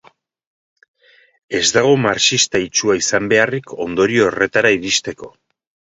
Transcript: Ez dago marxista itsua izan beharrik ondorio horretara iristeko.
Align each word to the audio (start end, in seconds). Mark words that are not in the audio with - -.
Ez 1.59 1.67
dago 1.75 1.91
marxista 2.07 2.61
itsua 2.65 2.97
izan 3.03 3.31
beharrik 3.35 3.77
ondorio 3.89 4.29
horretara 4.31 4.73
iristeko. 4.79 5.35